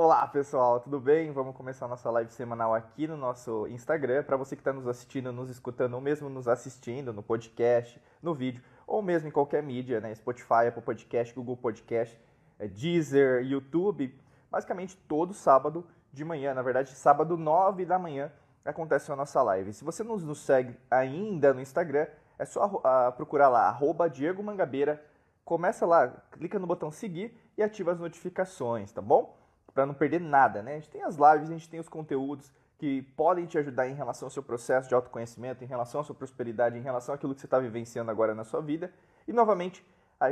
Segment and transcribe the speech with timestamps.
[0.00, 1.32] Olá pessoal, tudo bem?
[1.32, 4.22] Vamos começar nossa live semanal aqui no nosso Instagram.
[4.22, 8.32] Para você que está nos assistindo, nos escutando, ou mesmo nos assistindo no podcast, no
[8.32, 10.14] vídeo, ou mesmo em qualquer mídia, né?
[10.14, 12.16] Spotify, Apple Podcast, Google Podcast,
[12.60, 14.16] é, Deezer, YouTube.
[14.48, 18.30] Basicamente todo sábado de manhã, na verdade, sábado 9 da manhã,
[18.64, 19.72] acontece a nossa live.
[19.72, 22.06] Se você não nos segue ainda no Instagram,
[22.38, 25.04] é só uh, procurar lá, arroba Diego Mangabeira.
[25.44, 29.36] Começa lá, clica no botão seguir e ativa as notificações, tá bom?
[29.78, 30.72] Para não perder nada, né?
[30.72, 33.94] A gente tem as lives, a gente tem os conteúdos que podem te ajudar em
[33.94, 37.40] relação ao seu processo de autoconhecimento, em relação à sua prosperidade, em relação àquilo que
[37.40, 38.92] você está vivenciando agora na sua vida.
[39.28, 39.86] E novamente,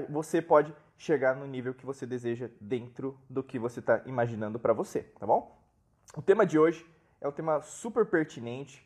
[0.09, 4.73] você pode chegar no nível que você deseja dentro do que você está imaginando para
[4.73, 5.57] você, tá bom?
[6.17, 6.85] O tema de hoje
[7.21, 8.85] é um tema super pertinente,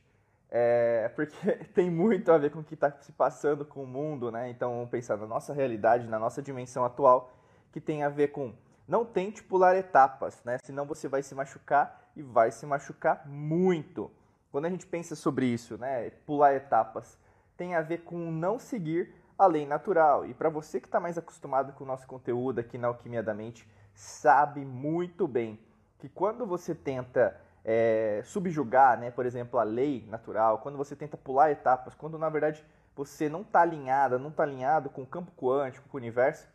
[0.50, 4.30] é, porque tem muito a ver com o que está se passando com o mundo,
[4.30, 4.50] né?
[4.50, 7.32] Então, vamos pensar na nossa realidade, na nossa dimensão atual,
[7.72, 8.52] que tem a ver com
[8.90, 10.58] não tente pular etapas, né?
[10.64, 14.10] Senão você vai se machucar e vai se machucar muito.
[14.50, 16.10] Quando a gente pensa sobre isso, né?
[16.26, 17.16] Pular etapas
[17.56, 20.26] tem a ver com não seguir a lei natural.
[20.26, 23.32] E para você que está mais acostumado com o nosso conteúdo aqui na Alquimia da
[23.32, 25.60] Mente, sabe muito bem
[26.00, 31.16] que quando você tenta é, subjugar, né, por exemplo, a lei natural, quando você tenta
[31.16, 32.64] pular etapas, quando na verdade
[32.96, 36.48] você não está alinhada, não está alinhado com o campo quântico, com o universo,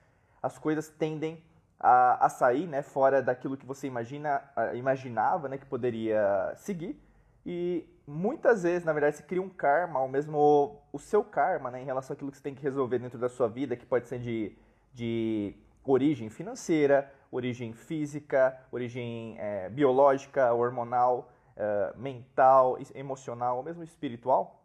[0.44, 1.42] as coisas tendem
[1.80, 4.42] a, a sair né, fora daquilo que você imagina,
[4.74, 7.00] imaginava né, que poderia seguir.
[7.46, 11.82] E muitas vezes, na verdade, se cria um karma, ou mesmo o seu karma, né,
[11.82, 14.20] em relação àquilo que você tem que resolver dentro da sua vida, que pode ser
[14.20, 14.58] de,
[14.94, 24.62] de origem financeira, origem física, origem é, biológica, hormonal, é, mental, emocional ou mesmo espiritual,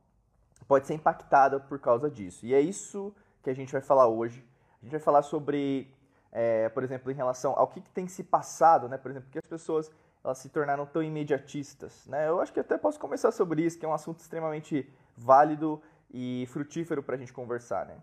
[0.67, 2.47] pode ser impactada por causa disso.
[2.47, 4.45] E é isso que a gente vai falar hoje.
[4.81, 5.93] A gente vai falar sobre,
[6.33, 8.97] é, por exemplo, em relação ao que, que, tem se passado, né?
[8.97, 9.91] Por exemplo, que as pessoas
[10.23, 12.29] elas se tornaram tão imediatistas, né?
[12.29, 15.83] Eu acho que até posso começar sobre isso, que é um assunto extremamente válido
[16.13, 17.97] e frutífero para a gente conversar, né?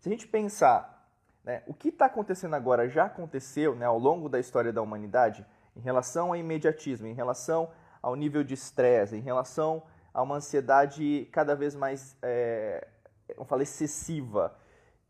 [0.00, 1.02] Se a gente pensar
[1.44, 1.62] né?
[1.66, 5.44] O que está acontecendo agora já aconteceu né, ao longo da história da humanidade
[5.74, 9.82] em relação ao imediatismo, em relação ao nível de estresse, em relação
[10.14, 12.86] a uma ansiedade cada vez mais, é,
[13.34, 14.56] vamos falar, excessiva.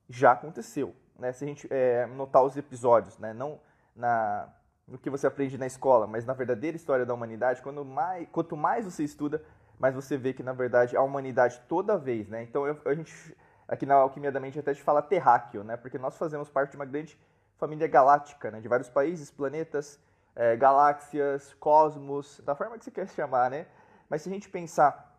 [0.08, 0.94] Já aconteceu.
[1.18, 1.32] Né?
[1.32, 3.32] Se a gente é, notar os episódios, né?
[3.32, 3.60] não
[3.94, 4.48] na,
[4.86, 8.56] no que você aprende na escola, mas na verdadeira história da humanidade, quando mais, quanto
[8.56, 9.42] mais você estuda,
[9.78, 12.42] mais você vê que, na verdade, a humanidade toda vez, né?
[12.42, 13.36] Então, eu, a gente
[13.66, 15.76] aqui na Alquimia da Mente até te fala terráqueo, né?
[15.76, 17.18] Porque nós fazemos parte de uma grande
[17.56, 18.60] família galáctica, né?
[18.60, 19.98] De vários países, planetas,
[20.36, 23.66] é, galáxias, cosmos, da forma que você quer chamar, né?
[24.08, 25.18] Mas se a gente pensar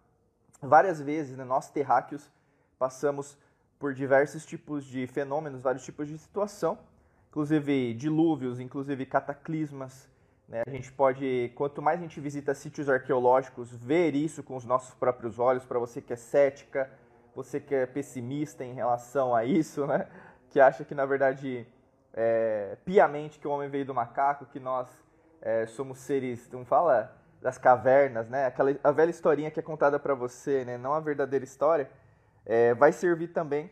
[0.61, 2.31] várias vezes, né, nós terráqueos
[2.77, 3.37] passamos
[3.83, 6.77] por diversos tipos de fenômenos, vários tipos de situação,
[7.27, 10.07] inclusive dilúvios, inclusive cataclismas.
[10.47, 10.63] Né?
[10.65, 14.93] A gente pode, quanto mais a gente visita sítios arqueológicos, ver isso com os nossos
[14.93, 16.89] próprios olhos, para você que é cética,
[17.35, 20.07] você que é pessimista em relação a isso, né?
[20.49, 21.67] Que acha que na verdade
[22.13, 24.87] é, piamente que o homem veio do macaco, que nós
[25.41, 28.45] é, somos seres, não fala das cavernas, né?
[28.45, 30.77] Aquela a velha historinha que é contada para você, né?
[30.77, 31.89] Não a verdadeira história,
[32.45, 33.69] é, vai servir também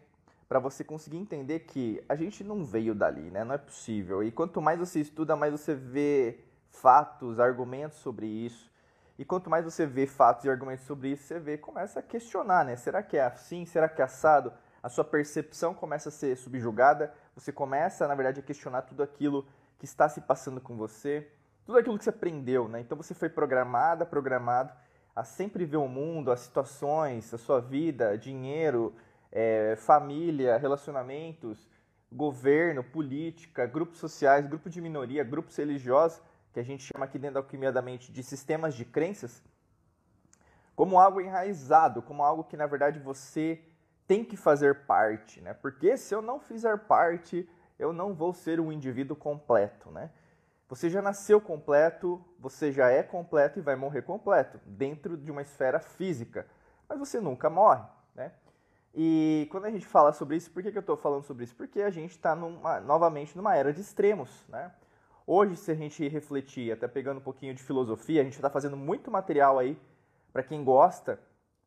[0.48, 3.44] para você conseguir entender que a gente não veio dali, né?
[3.44, 4.22] Não é possível.
[4.22, 8.70] E quanto mais você estuda, mais você vê fatos, argumentos sobre isso.
[9.18, 12.66] E quanto mais você vê fatos e argumentos sobre isso, você vê, começa a questionar,
[12.66, 12.76] né?
[12.76, 13.66] Será que é assim?
[13.66, 14.52] Será que é assado?
[14.82, 19.48] A sua percepção começa a ser subjugada, você começa, na verdade, a questionar tudo aquilo
[19.78, 21.32] que está se passando com você,
[21.66, 22.80] tudo aquilo que você aprendeu, né?
[22.82, 24.74] Então você foi programada, programado
[25.16, 28.94] a sempre ver o mundo, as situações, a sua vida, dinheiro,
[29.32, 31.70] é, família, relacionamentos,
[32.12, 37.36] governo, política, grupos sociais, grupo de minoria, grupos religiosos que a gente chama aqui dentro
[37.36, 39.42] da alquimia da mente de sistemas de crenças,
[40.76, 43.62] como algo enraizado, como algo que na verdade você
[44.06, 45.54] tem que fazer parte, né?
[45.54, 47.48] Porque se eu não fizer parte,
[47.80, 50.10] eu não vou ser um indivíduo completo, né?
[50.72, 55.42] Você já nasceu completo, você já é completo e vai morrer completo, dentro de uma
[55.42, 56.48] esfera física.
[56.88, 57.84] Mas você nunca morre,
[58.16, 58.32] né?
[58.96, 61.54] E quando a gente fala sobre isso, por que, que eu estou falando sobre isso?
[61.58, 64.72] Porque a gente está novamente numa era de extremos, né?
[65.28, 68.78] Hoje, se a gente refletir, até pegando um pouquinho de filosofia, a gente está fazendo
[68.78, 69.78] muito material aí
[70.32, 71.20] para quem gosta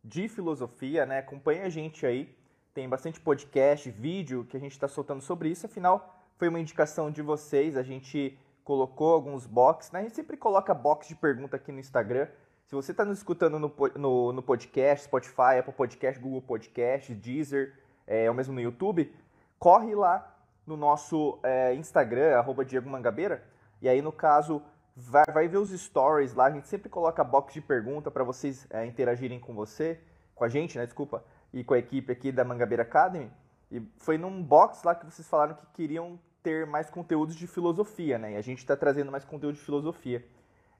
[0.02, 1.18] de filosofia, né?
[1.18, 2.34] Acompanha a gente aí,
[2.72, 5.66] tem bastante podcast, vídeo que a gente está soltando sobre isso.
[5.66, 10.00] Afinal, foi uma indicação de vocês, a gente colocou alguns box, né?
[10.00, 12.26] A gente sempre coloca box de pergunta aqui no Instagram.
[12.66, 17.78] Se você está nos escutando no, no, no, podcast, Spotify, Apple Podcast, Google Podcast, Deezer,
[18.06, 19.14] é, ou mesmo no YouTube,
[19.58, 20.34] corre lá
[20.66, 23.44] no nosso é, Instagram, arroba Diego Mangabeira.
[23.82, 24.62] E aí, no caso,
[24.96, 26.46] vai, vai ver os stories lá.
[26.46, 30.00] A gente sempre coloca box de pergunta para vocês é, interagirem com você,
[30.34, 30.86] com a gente, né?
[30.86, 31.22] Desculpa,
[31.52, 33.30] e com a equipe aqui da Mangabeira Academy.
[33.70, 38.18] E foi num box lá que vocês falaram que queriam ter mais conteúdos de filosofia,
[38.18, 38.34] né?
[38.34, 40.22] E a gente está trazendo mais conteúdo de filosofia.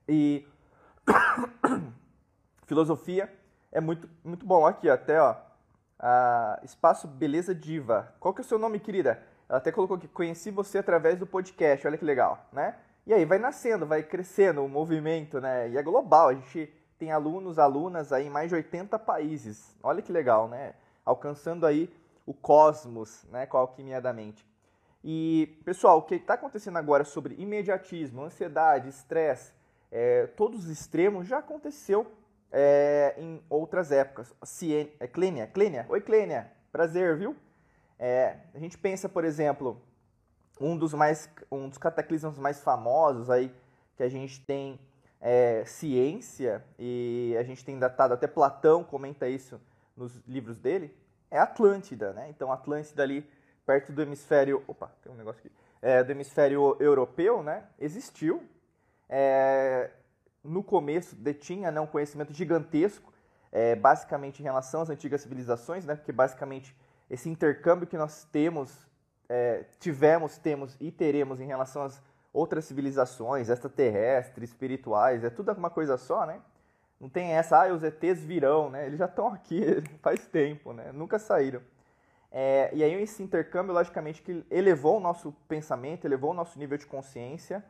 [0.06, 0.46] E
[2.66, 3.32] filosofia
[3.72, 4.66] é muito, muito bom.
[4.66, 5.34] Aqui, até, ó.
[6.62, 8.14] Espaço Beleza Diva.
[8.20, 9.22] Qual que é o seu nome, querida?
[9.48, 11.86] Ela até colocou que conheci você através do podcast.
[11.86, 12.76] Olha que legal, né?
[13.06, 15.70] E aí vai nascendo, vai crescendo o movimento, né?
[15.70, 16.28] E é global.
[16.28, 19.74] A gente tem alunos, alunas aí em mais de 80 países.
[19.82, 20.74] Olha que legal, né?
[21.06, 21.90] Alcançando aí
[22.26, 23.46] o cosmos, né?
[23.46, 24.44] Com a alquimia da mente.
[25.06, 29.52] E, pessoal, o que está acontecendo agora sobre imediatismo, ansiedade, estresse,
[29.92, 32.10] é, todos os extremos já aconteceu
[32.50, 34.34] é, em outras épocas.
[34.42, 34.90] Cien...
[34.98, 35.46] É Clênia?
[35.46, 35.84] Clênia?
[35.90, 36.50] Oi, Clênia.
[36.72, 37.36] Prazer, viu?
[37.98, 39.78] É, a gente pensa, por exemplo,
[40.58, 43.54] um dos mais um dos cataclismos mais famosos aí
[43.96, 44.80] que a gente tem
[45.20, 49.60] é, ciência e a gente tem datado até Platão comenta isso
[49.96, 50.96] nos livros dele
[51.30, 52.28] é Atlântida, né?
[52.30, 53.28] Então Atlântida ali
[53.66, 57.64] perto do hemisfério, opa, tem um negócio aqui, é, do hemisfério europeu, né?
[57.78, 58.42] Existiu.
[59.08, 59.90] É,
[60.42, 63.12] no começo detinha né, um conhecimento gigantesco,
[63.50, 65.94] é, basicamente em relação às antigas civilizações, né?
[65.94, 66.76] Porque basicamente
[67.10, 68.86] esse intercâmbio que nós temos
[69.28, 72.02] é, tivemos, temos e teremos em relação às
[72.32, 76.40] outras civilizações, extraterrestres, espirituais, é tudo uma coisa só, né?
[77.00, 78.86] Não tem essa, ah, os ETs virão, né?
[78.86, 80.90] Eles já estão aqui faz tempo, né?
[80.92, 81.60] Nunca saíram.
[82.36, 86.76] É, e aí esse intercâmbio, logicamente, que elevou o nosso pensamento, elevou o nosso nível
[86.76, 87.64] de consciência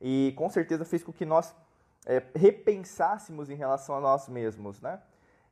[0.00, 1.52] e com certeza fez com que nós
[2.06, 5.00] é, repensássemos em relação a nós mesmos, né?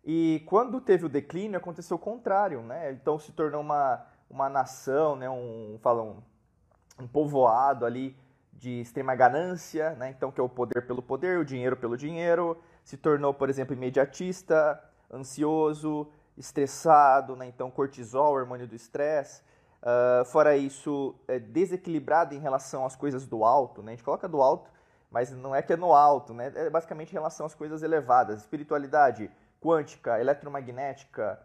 [0.04, 2.92] E quando teve o declínio, aconteceu o contrário, né?
[2.92, 6.22] Então se tornou uma, uma nação, né, um, falam,
[7.00, 8.16] um povoado ali
[8.52, 12.56] de extrema ganância, né, então que é o poder pelo poder, o dinheiro pelo dinheiro,
[12.84, 14.80] se tornou, por exemplo, imediatista,
[15.12, 19.42] ansioso, estressado, né, então cortisol, hormônio do estresse,
[19.82, 24.28] uh, fora isso, é desequilibrado em relação às coisas do alto, né, a gente coloca
[24.28, 24.70] do alto,
[25.10, 28.40] mas não é que é no alto, né, é basicamente em relação às coisas elevadas,
[28.40, 29.30] espiritualidade
[29.60, 31.38] quântica, eletromagnética,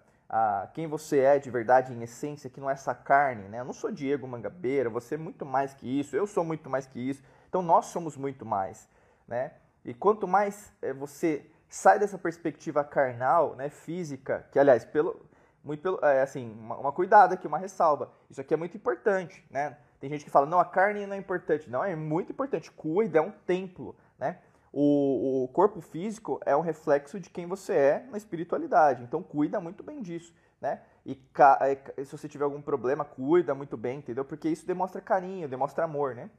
[0.73, 3.61] quem você é de verdade, em essência, que não é essa carne, né?
[3.61, 6.85] Eu não sou Diego Mangabeira, você é muito mais que isso, eu sou muito mais
[6.85, 7.23] que isso.
[7.47, 8.89] Então nós somos muito mais,
[9.25, 9.53] né?
[9.85, 15.27] E quanto mais é, você sai dessa perspectiva carnal, né, física, que aliás, pelo
[15.63, 18.09] muito pelo, é, assim, uma, uma cuidado aqui, uma ressalva.
[18.29, 19.77] Isso aqui é muito importante, né?
[19.99, 21.69] Tem gente que fala, não, a carne não é importante.
[21.69, 22.71] Não, é muito importante.
[22.71, 24.39] Cuida, é um templo, né?
[24.71, 29.03] O, o corpo físico é um reflexo de quem você é na espiritualidade.
[29.03, 30.81] Então cuida muito bem disso, né?
[31.05, 31.19] E
[31.61, 34.23] é, se você tiver algum problema, cuida muito bem, entendeu?
[34.23, 36.29] Porque isso demonstra carinho, demonstra amor, né?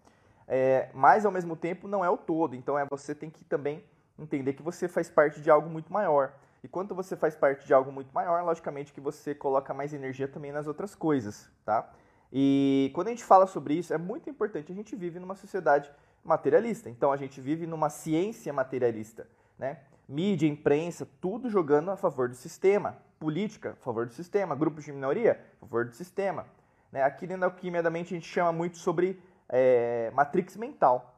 [0.46, 2.54] É, mas ao mesmo tempo não é o todo.
[2.54, 3.84] Então é você tem que também
[4.18, 6.32] entender que você faz parte de algo muito maior.
[6.62, 10.26] E quando você faz parte de algo muito maior, logicamente que você coloca mais energia
[10.26, 11.88] também nas outras coisas, tá?
[12.32, 14.72] E quando a gente fala sobre isso, é muito importante.
[14.72, 15.90] A gente vive numa sociedade
[16.24, 16.90] materialista.
[16.90, 19.26] Então a gente vive numa ciência materialista,
[19.58, 19.78] né?
[20.08, 22.96] Mídia, imprensa, tudo jogando a favor do sistema.
[23.18, 24.54] Política, a favor do sistema.
[24.54, 26.46] Grupos de minoria, a favor do sistema.
[26.90, 27.02] Né?
[27.02, 31.14] Aqui dentro da alquimia da mente a gente chama muito sobre é, matrix mental.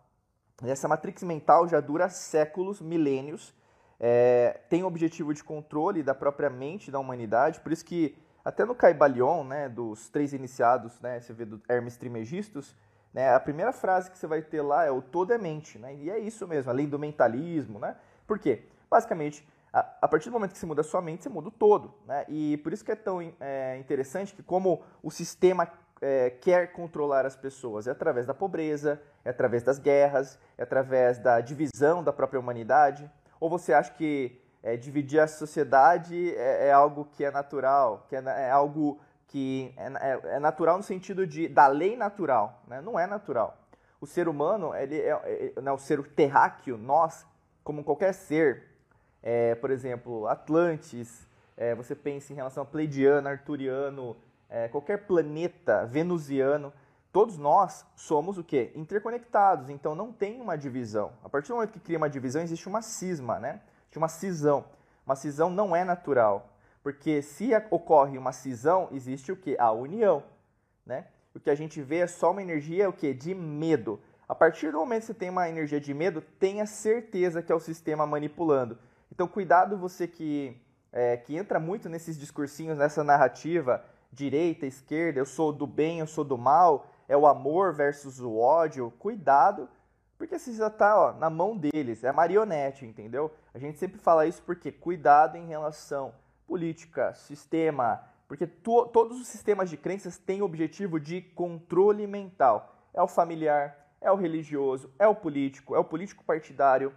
[0.63, 3.55] Essa matrix mental já dura séculos, milênios,
[3.99, 8.65] é, tem o objetivo de controle da própria mente da humanidade, por isso que até
[8.65, 12.75] no Caibalion, né, dos três iniciados, né, você vê do Hermes Trimegistus,
[13.13, 13.35] né?
[13.35, 15.95] A primeira frase que você vai ter lá é o todo é mente, né?
[15.95, 17.97] E é isso mesmo, além do mentalismo, né?
[18.27, 18.63] Por quê?
[18.89, 21.51] Basicamente, a, a partir do momento que você muda a sua mente, você muda o
[21.51, 22.25] todo, né?
[22.29, 25.69] E por isso que é tão é, interessante que como o sistema
[26.01, 31.19] é, quer controlar as pessoas é através da pobreza, é através das guerras, é através
[31.19, 33.11] da divisão da própria humanidade.
[33.39, 38.17] Ou você acha que é, dividir a sociedade é, é, algo que é natural, que
[38.17, 42.81] é, é algo que é, é, é, natural no sentido de da lei natural, né?
[42.81, 43.57] não é natural.
[44.01, 47.27] O ser humano, ele é, é, é, o ser terráqueo, nós,
[47.63, 48.65] como qualquer ser,
[49.61, 51.29] por exemplo, Atlantes,
[51.77, 54.17] você pensa em relação a Pleidiano, Arturiano,
[54.69, 56.73] qualquer planeta venusiano,
[57.13, 58.73] todos nós somos o quê?
[58.75, 61.13] Interconectados, então não tem uma divisão.
[61.23, 63.61] A partir do momento que cria uma divisão, existe uma cisma, né?
[63.83, 64.65] Existe uma cisão.
[65.07, 66.51] Uma cisão não é natural.
[66.83, 69.57] Porque se ocorre uma cisão, existe o que?
[69.59, 70.23] A união,
[70.85, 71.07] né?
[71.35, 73.15] O que a gente vê é só uma energia o que?
[73.15, 74.01] De medo.
[74.29, 77.55] A partir do momento que você tem uma energia de medo, tenha certeza que é
[77.55, 78.79] o sistema manipulando.
[79.13, 80.57] Então, cuidado você que,
[80.93, 86.07] é, que entra muito nesses discursinhos, nessa narrativa direita, esquerda, eu sou do bem, eu
[86.07, 88.93] sou do mal, é o amor versus o ódio.
[88.99, 89.69] Cuidado,
[90.19, 93.33] Porque você já está na mão deles, é marionete, entendeu?
[93.55, 96.13] A gente sempre fala isso porque cuidado em relação
[96.47, 102.77] política, sistema, porque to, todos os sistemas de crenças têm o objetivo de controle mental.
[102.93, 106.93] É o familiar, é o religioso, é o político, é o político partidário,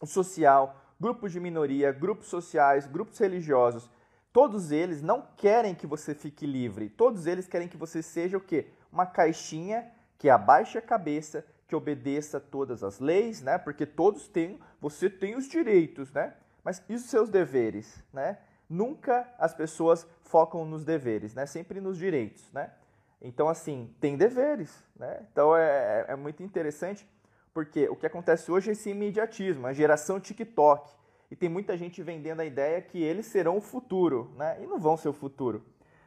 [0.00, 3.90] o social, grupos de minoria, grupos sociais, grupos religiosos.
[4.36, 6.90] Todos eles não querem que você fique livre.
[6.90, 8.66] Todos eles querem que você seja o quê?
[8.92, 13.56] Uma caixinha que abaixe a cabeça, que obedeça todas as leis, né?
[13.56, 16.34] Porque todos têm, você tem os direitos, né?
[16.62, 18.36] Mas e os seus deveres, né?
[18.68, 21.46] Nunca as pessoas focam nos deveres, né?
[21.46, 22.70] Sempre nos direitos, né?
[23.22, 25.18] Então, assim, tem deveres, né?
[25.32, 27.08] Então, é, é, é muito interessante,
[27.54, 30.94] porque o que acontece hoje é esse imediatismo, a geração TikTok.
[31.30, 34.58] E tem muita gente vendendo a ideia que eles serão o futuro, né?
[34.62, 35.64] E não vão ser o futuro.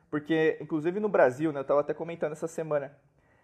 [0.10, 1.60] Porque, inclusive no Brasil, né?
[1.60, 2.96] Eu estava até comentando essa semana,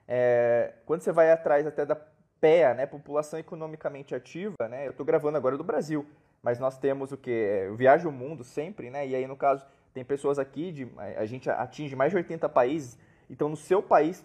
[0.07, 1.95] é, quando você vai atrás até da
[2.39, 6.05] PEA, né, população economicamente ativa, né, eu estou gravando agora do Brasil,
[6.43, 7.31] mas nós temos o que?
[7.31, 10.87] É, eu viajo o mundo sempre, né, e aí no caso tem pessoas aqui, de,
[11.17, 14.23] a gente atinge mais de 80 países, então no seu país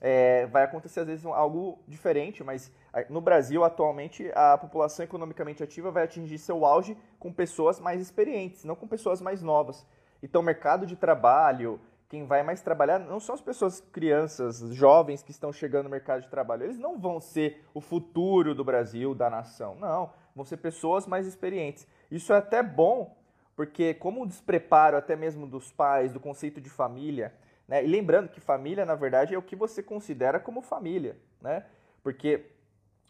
[0.00, 2.72] é, vai acontecer às vezes algo diferente, mas
[3.08, 8.64] no Brasil atualmente a população economicamente ativa vai atingir seu auge com pessoas mais experientes,
[8.64, 9.86] não com pessoas mais novas.
[10.22, 15.30] Então, mercado de trabalho, quem vai mais trabalhar não são as pessoas, crianças, jovens que
[15.30, 16.64] estão chegando no mercado de trabalho.
[16.64, 19.76] Eles não vão ser o futuro do Brasil, da nação.
[19.76, 21.86] Não, vão ser pessoas mais experientes.
[22.10, 23.16] Isso é até bom,
[23.54, 27.32] porque como o despreparo até mesmo dos pais, do conceito de família,
[27.70, 27.84] né?
[27.84, 31.64] E lembrando que família, na verdade, é o que você considera como família, né?
[32.02, 32.46] Porque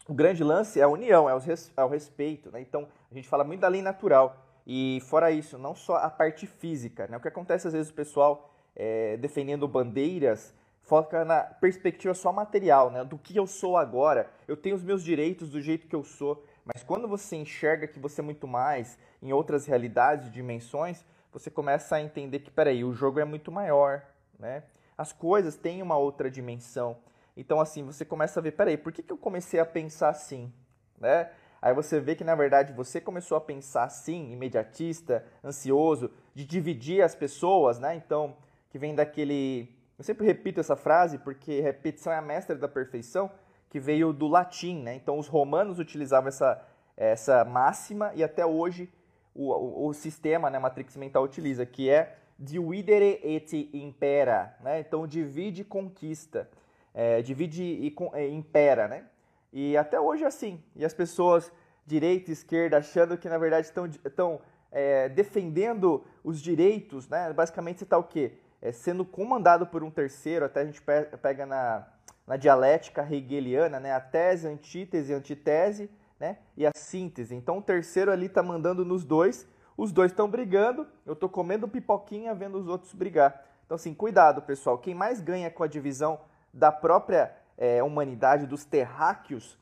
[0.07, 2.61] o grande lance é a união, é o, respeito, né?
[2.61, 4.37] Então, a gente fala muito da lei natural.
[4.67, 7.17] E fora isso, não só a parte física, né?
[7.17, 10.53] O que acontece às vezes o pessoal é, defendendo bandeiras,
[10.83, 13.03] foca na perspectiva só material, né?
[13.03, 14.29] Do que eu sou agora.
[14.47, 16.45] Eu tenho os meus direitos do jeito que eu sou.
[16.63, 21.03] Mas quando você enxerga que você é muito mais em outras realidades, dimensões,
[21.33, 24.03] você começa a entender que, peraí, o jogo é muito maior,
[24.41, 24.63] né?
[24.97, 26.97] As coisas têm uma outra dimensão.
[27.37, 30.51] Então, assim, você começa a ver, peraí, por que, que eu comecei a pensar assim,
[30.99, 31.29] né?
[31.61, 37.03] Aí você vê que, na verdade, você começou a pensar assim, imediatista, ansioso, de dividir
[37.03, 37.95] as pessoas, né?
[37.95, 38.35] Então,
[38.69, 39.69] que vem daquele.
[39.97, 43.29] Eu sempre repito essa frase porque repetição é a mestra da perfeição,
[43.69, 44.95] que veio do latim, né?
[44.95, 46.61] Então os romanos utilizavam essa,
[46.97, 48.91] essa máxima e até hoje
[49.35, 54.79] o, o, o sistema, né, Matrix Mental utiliza, que é dividere et impera, né?
[54.79, 56.49] Então divide e conquista,
[56.93, 59.05] é, divide e é, impera, né?
[59.53, 60.61] E até hoje é assim.
[60.75, 61.51] E as pessoas
[61.85, 67.31] direita e esquerda achando que na verdade estão, é, defendendo os direitos, né?
[67.31, 68.33] Basicamente você está o quê?
[68.61, 70.81] é, sendo comandado por um terceiro, até a gente
[71.21, 71.87] pega na,
[72.27, 77.33] na dialética hegeliana, né, a tese, a antítese, a antitese né, e a síntese.
[77.33, 81.67] Então o terceiro ali está mandando nos dois, os dois estão brigando, eu estou comendo
[81.67, 83.45] pipoquinha vendo os outros brigar.
[83.65, 86.19] Então assim, cuidado pessoal, quem mais ganha com a divisão
[86.53, 89.57] da própria é, humanidade, dos terráqueos,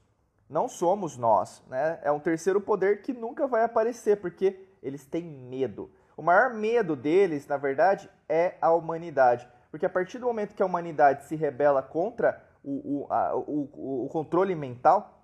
[0.50, 2.00] não somos nós, né?
[2.02, 5.92] É um terceiro poder que nunca vai aparecer, porque eles têm medo.
[6.18, 9.48] O maior medo deles, na verdade, é a humanidade.
[9.70, 14.06] Porque a partir do momento que a humanidade se rebela contra o, o, a, o,
[14.06, 15.24] o controle mental,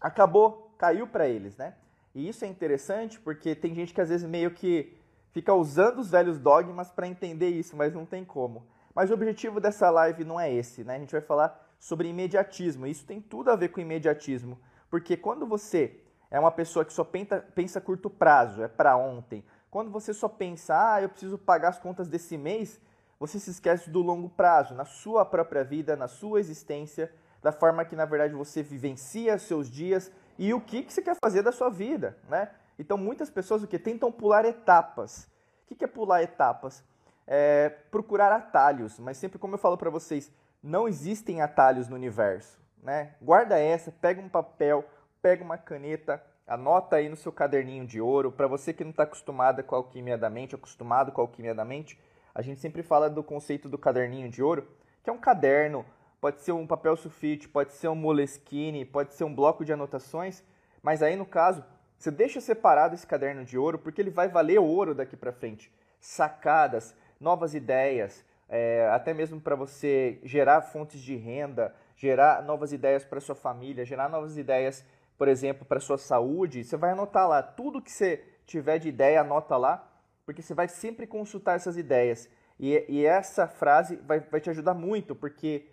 [0.00, 1.74] acabou, caiu para eles, né?
[2.14, 4.96] E isso é interessante porque tem gente que às vezes meio que
[5.30, 8.66] fica usando os velhos dogmas para entender isso, mas não tem como.
[8.94, 10.96] Mas o objetivo dessa live não é esse, né?
[10.96, 12.86] A gente vai falar sobre imediatismo.
[12.86, 14.58] Isso tem tudo a ver com imediatismo,
[14.90, 16.00] porque quando você
[16.30, 20.28] é uma pessoa que só pensa, pensa curto prazo, é para ontem, quando você só
[20.28, 22.80] pensa, ah, eu preciso pagar as contas desse mês,
[23.20, 27.12] você se esquece do longo prazo, na sua própria vida, na sua existência,
[27.42, 31.16] da forma que na verdade você vivencia seus dias e o que, que você quer
[31.22, 32.50] fazer da sua vida, né?
[32.78, 35.28] Então muitas pessoas o que tentam pular etapas.
[35.70, 36.84] O que, é pular etapas?
[37.26, 42.58] É procurar atalhos, mas sempre como eu falo para vocês, não existem atalhos no universo,
[42.82, 43.14] né?
[43.20, 44.84] Guarda essa, pega um papel,
[45.20, 48.32] pega uma caneta, Anota aí no seu caderninho de ouro.
[48.32, 51.54] Para você que não está acostumado com a alquimia da mente, acostumado com a alquimia
[51.54, 52.00] da mente,
[52.34, 54.66] a gente sempre fala do conceito do caderninho de ouro,
[55.04, 55.84] que é um caderno,
[56.20, 60.42] pode ser um papel sulfite, pode ser um moleskine, pode ser um bloco de anotações,
[60.82, 61.64] mas aí no caso,
[61.96, 65.72] você deixa separado esse caderno de ouro porque ele vai valer ouro daqui para frente.
[66.00, 73.04] Sacadas, novas ideias, é, até mesmo para você gerar fontes de renda, gerar novas ideias
[73.04, 74.84] para sua família, gerar novas ideias
[75.18, 79.20] por exemplo, para sua saúde, você vai anotar lá tudo que você tiver de ideia,
[79.20, 79.84] anota lá,
[80.24, 82.30] porque você vai sempre consultar essas ideias.
[82.58, 85.66] E, e essa frase vai, vai te ajudar muito, porque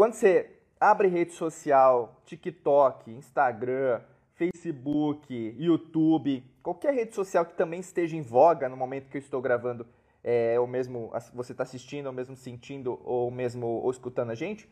[0.00, 4.00] quando você abre rede social, TikTok, Instagram,
[4.32, 9.42] Facebook, YouTube, qualquer rede social que também esteja em voga no momento que eu estou
[9.42, 9.86] gravando,
[10.24, 14.66] é, ou mesmo você está assistindo, ou mesmo sentindo, ou mesmo ou escutando a gente,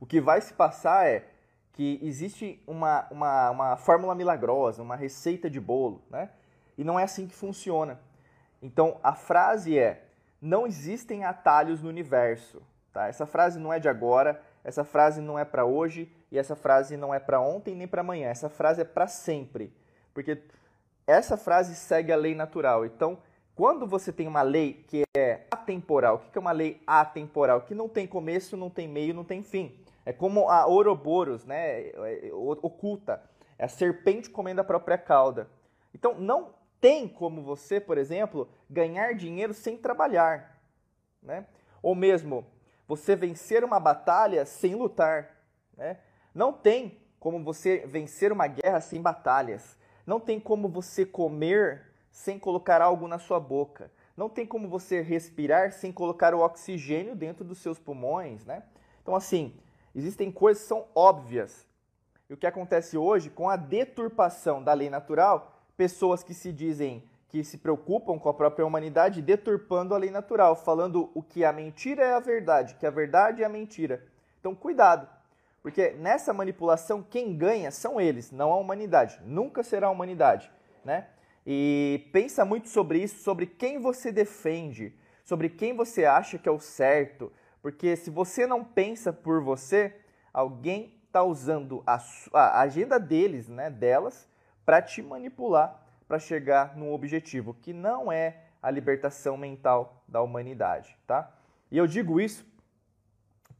[0.00, 1.28] o que vai se passar é
[1.72, 6.30] que existe uma, uma, uma fórmula milagrosa, uma receita de bolo, né?
[6.76, 8.00] E não é assim que funciona.
[8.60, 10.08] Então a frase é:
[10.42, 12.60] não existem atalhos no universo.
[12.92, 13.06] Tá?
[13.06, 16.96] Essa frase não é de agora, essa frase não é para hoje e essa frase
[16.96, 18.28] não é para ontem nem para amanhã.
[18.28, 19.72] Essa frase é para sempre,
[20.12, 20.42] porque
[21.06, 22.84] essa frase segue a lei natural.
[22.84, 23.18] Então,
[23.54, 27.62] quando você tem uma lei que é atemporal, o que é uma lei atemporal?
[27.62, 29.78] Que não tem começo, não tem meio, não tem fim.
[30.04, 31.80] É como a Ouroboros, né?
[31.80, 33.22] É, é, oculta.
[33.58, 35.48] É a serpente comendo a própria cauda.
[35.94, 40.58] Então, não tem como você, por exemplo, ganhar dinheiro sem trabalhar.
[41.22, 41.46] Né?
[41.82, 42.46] Ou mesmo
[42.90, 45.36] você vencer uma batalha sem lutar.
[45.76, 45.96] Né?
[46.34, 49.76] Não tem como você vencer uma guerra sem batalhas.
[50.04, 53.92] Não tem como você comer sem colocar algo na sua boca.
[54.16, 58.64] Não tem como você respirar sem colocar o oxigênio dentro dos seus pulmões, né?
[59.00, 59.54] Então, assim,
[59.94, 61.64] existem coisas que são óbvias.
[62.28, 67.08] E o que acontece hoje com a deturpação da lei natural pessoas que se dizem
[67.30, 71.52] que se preocupam com a própria humanidade, deturpando a lei natural, falando o que a
[71.52, 74.04] mentira é a verdade, que a verdade é a mentira.
[74.40, 75.08] Então, cuidado,
[75.62, 79.20] porque nessa manipulação quem ganha são eles, não a humanidade.
[79.24, 80.50] Nunca será a humanidade,
[80.84, 81.06] né?
[81.46, 84.92] E pensa muito sobre isso, sobre quem você defende,
[85.24, 87.32] sobre quem você acha que é o certo,
[87.62, 89.94] porque se você não pensa por você,
[90.32, 92.00] alguém está usando a,
[92.32, 94.28] a agenda deles, né, delas,
[94.64, 100.98] para te manipular para chegar num objetivo que não é a libertação mental da humanidade,
[101.06, 101.32] tá?
[101.70, 102.44] E eu digo isso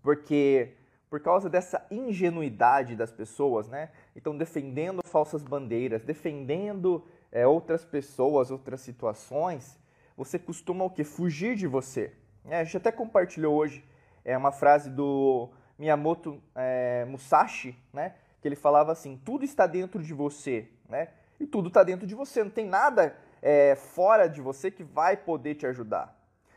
[0.02, 0.74] porque
[1.08, 3.90] por causa dessa ingenuidade das pessoas, né?
[4.16, 9.78] Então defendendo falsas bandeiras, defendendo é, outras pessoas, outras situações,
[10.16, 11.04] você costuma o que?
[11.04, 12.12] Fugir de você.
[12.44, 13.84] É, a gente até compartilhou hoje
[14.24, 18.16] é uma frase do Miyamoto é, Musashi, né?
[18.42, 21.08] Que ele falava assim: tudo está dentro de você né?
[21.40, 25.16] E tudo está dentro de você, não tem nada é, fora de você que vai
[25.16, 26.14] poder te ajudar.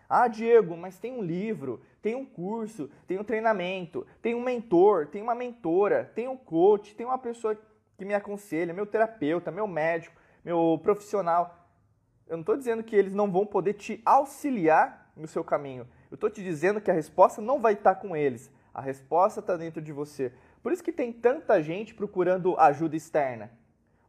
[0.09, 5.07] Ah, Diego, mas tem um livro, tem um curso, tem um treinamento, tem um mentor,
[5.07, 7.57] tem uma mentora, tem um coach, tem uma pessoa
[7.97, 11.67] que me aconselha, meu terapeuta, meu médico, meu profissional.
[12.27, 15.87] Eu não estou dizendo que eles não vão poder te auxiliar no seu caminho.
[16.11, 18.51] Eu estou te dizendo que a resposta não vai estar tá com eles.
[18.73, 20.33] A resposta está dentro de você.
[20.61, 23.51] Por isso que tem tanta gente procurando ajuda externa.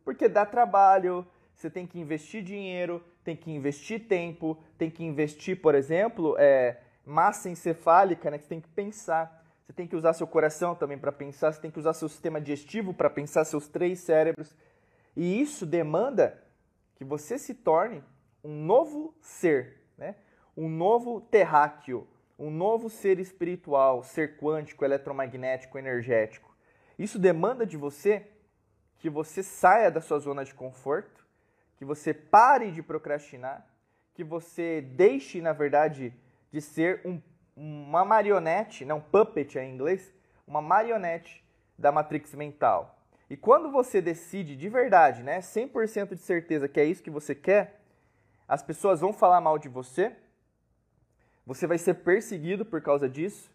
[0.05, 5.61] Porque dá trabalho, você tem que investir dinheiro, tem que investir tempo, tem que investir,
[5.61, 9.43] por exemplo, é, massa encefálica, né, que você tem que pensar.
[9.65, 12.39] Você tem que usar seu coração também para pensar, você tem que usar seu sistema
[12.39, 14.55] digestivo para pensar, seus três cérebros.
[15.17, 16.43] E isso demanda
[16.97, 18.05] que você se torne
[18.43, 20.17] um novo ser, né?
[20.55, 22.07] um novo terráqueo,
[22.39, 26.55] um novo ser espiritual, ser quântico, eletromagnético, energético.
[26.99, 28.29] Isso demanda de você
[29.05, 31.27] que você saia da sua zona de conforto,
[31.77, 33.63] que você pare de procrastinar,
[34.15, 36.15] que você deixe, na verdade,
[36.51, 37.21] de ser um,
[37.55, 40.11] uma marionete, não puppet em inglês,
[40.47, 41.45] uma marionete
[41.79, 42.99] da matrix mental.
[43.29, 47.35] E quando você decide de verdade, né, 100% de certeza que é isso que você
[47.35, 47.83] quer,
[48.49, 50.17] as pessoas vão falar mal de você,
[51.45, 53.51] você vai ser perseguido por causa disso,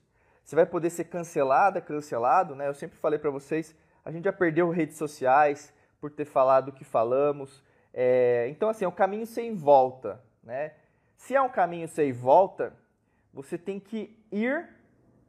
[0.45, 2.67] você vai poder ser cancelada, cancelado, né?
[2.67, 6.71] Eu sempre falei para vocês, a gente já perdeu redes sociais por ter falado o
[6.71, 7.63] que falamos.
[7.93, 10.21] É, então, assim, é um caminho sem volta.
[10.43, 10.73] Né?
[11.17, 12.73] Se é um caminho sem volta,
[13.33, 14.67] você tem que ir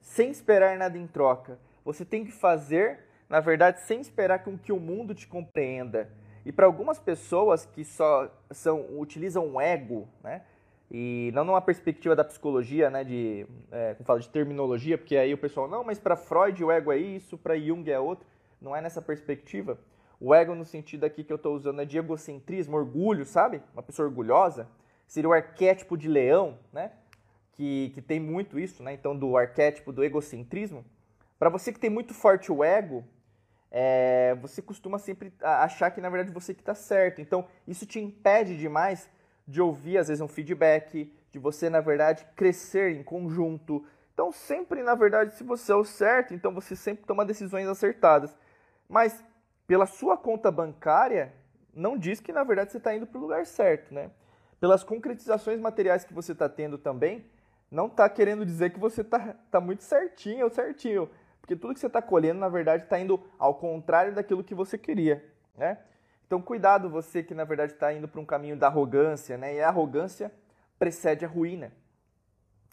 [0.01, 1.59] sem esperar nada em troca.
[1.85, 6.11] Você tem que fazer, na verdade, sem esperar com que o mundo te compreenda.
[6.45, 10.43] E para algumas pessoas que só são, utilizam o ego, né?
[10.91, 15.33] E não numa perspectiva da psicologia, né, de, é, como fala, de terminologia, porque aí
[15.33, 18.27] o pessoal, não, mas para Freud o ego é isso, para Jung é outro
[18.61, 19.79] não é nessa perspectiva.
[20.21, 23.63] O ego, no sentido aqui que eu estou usando, é de egocentrismo, orgulho, sabe?
[23.73, 24.69] Uma pessoa orgulhosa.
[25.07, 26.93] Seria o arquétipo de leão, né?
[27.53, 28.93] Que, que tem muito isso, né?
[28.93, 30.85] Então, do arquétipo do egocentrismo.
[31.39, 33.03] Para você que tem muito forte o ego,
[33.71, 37.21] é, você costuma sempre achar que, na verdade, você que está certo.
[37.21, 39.09] Então, isso te impede demais
[39.49, 43.85] de ouvir, às vezes, um feedback, de você, na verdade, crescer em conjunto.
[44.13, 48.37] Então, sempre, na verdade, se você é o certo, então você sempre toma decisões acertadas.
[48.91, 49.25] Mas
[49.69, 51.33] pela sua conta bancária,
[51.73, 54.11] não diz que na verdade você está indo para o lugar certo, né?
[54.59, 57.25] Pelas concretizações materiais que você está tendo também,
[57.71, 61.09] não está querendo dizer que você está tá muito certinho ou certinho.
[61.41, 64.77] Porque tudo que você está colhendo, na verdade, está indo ao contrário daquilo que você
[64.77, 65.25] queria,
[65.57, 65.79] né?
[66.27, 69.55] Então, cuidado você que, na verdade, está indo para um caminho da arrogância, né?
[69.55, 70.33] E a arrogância
[70.79, 71.73] precede a ruína.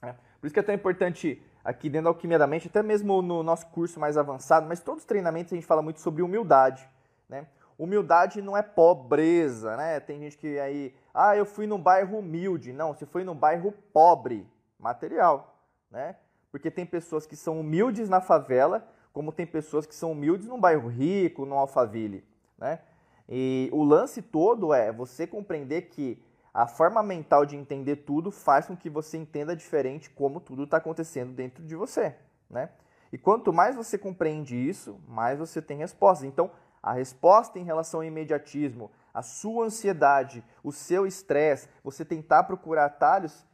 [0.02, 0.16] Né?
[0.40, 3.44] Por isso que é tão importante aqui dentro da Alquimia da Mente, até mesmo no
[3.44, 6.90] nosso curso mais avançado, mas todos os treinamentos a gente fala muito sobre humildade,
[7.28, 7.46] né?
[7.78, 10.00] Humildade não é pobreza, né?
[10.00, 12.72] Tem gente que aí, ah, eu fui num bairro humilde.
[12.72, 14.48] Não, você foi num bairro pobre,
[14.80, 15.60] material,
[15.92, 16.16] né?
[16.54, 20.62] Porque tem pessoas que são humildes na favela, como tem pessoas que são humildes num
[20.62, 22.24] bairro rico, num Alphaville,
[22.58, 22.80] né?
[23.28, 26.18] E o lance todo é você compreender que
[26.58, 30.78] a forma mental de entender tudo faz com que você entenda diferente como tudo está
[30.78, 32.16] acontecendo dentro de você,
[32.50, 32.72] né?
[33.14, 36.28] E quanto mais você compreende isso, mais você tem respostas.
[36.28, 36.50] Então,
[36.82, 42.86] a resposta em relação ao imediatismo, a sua ansiedade, o seu estresse, você tentar procurar
[42.86, 43.46] atalhos,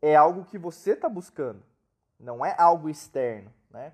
[0.00, 1.60] é algo que você está buscando,
[2.20, 3.92] não é algo externo, né?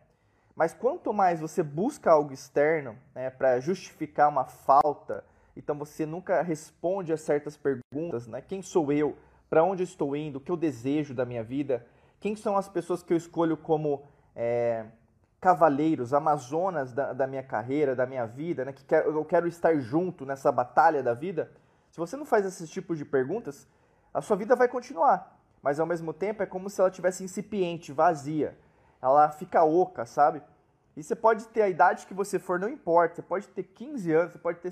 [0.55, 5.25] Mas quanto mais você busca algo externo né, para justificar uma falta,
[5.57, 8.41] então você nunca responde a certas perguntas, né?
[8.41, 9.17] Quem sou eu?
[9.49, 10.37] Para onde estou indo?
[10.37, 11.87] O que eu desejo da minha vida?
[12.21, 14.03] Quem são as pessoas que eu escolho como
[14.35, 14.87] é,
[15.41, 18.73] cavaleiros, amazonas da, da, minha carreira, da minha vida, né?
[18.73, 21.51] Que quer, eu quero estar junto nessa batalha da vida?
[21.91, 23.67] Se você não faz esses tipos de perguntas,
[24.15, 27.93] a sua vida vai continuar, mas ao mesmo tempo é como se ela tivesse incipiente,
[27.93, 28.57] vazia
[29.03, 30.43] ela fica oca, sabe?
[30.97, 33.17] E você pode ter a idade que você for, não importa.
[33.17, 34.71] Você pode ter 15 anos, você pode ter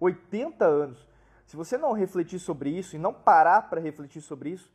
[0.00, 1.06] 80 anos.
[1.46, 4.70] Se você não refletir sobre isso e não parar para refletir sobre isso,